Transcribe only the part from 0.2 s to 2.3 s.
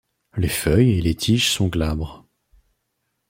Les feuilles et les tiges sont glabres.